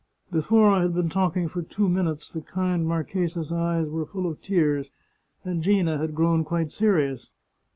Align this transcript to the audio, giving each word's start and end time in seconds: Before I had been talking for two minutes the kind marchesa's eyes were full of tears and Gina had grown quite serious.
Before 0.31 0.67
I 0.67 0.81
had 0.81 0.95
been 0.95 1.09
talking 1.09 1.47
for 1.47 1.61
two 1.61 1.87
minutes 1.87 2.31
the 2.31 2.41
kind 2.41 2.87
marchesa's 2.87 3.51
eyes 3.51 3.87
were 3.87 4.07
full 4.07 4.25
of 4.25 4.41
tears 4.41 4.89
and 5.45 5.61
Gina 5.61 5.99
had 5.99 6.15
grown 6.15 6.43
quite 6.43 6.71
serious. 6.71 7.31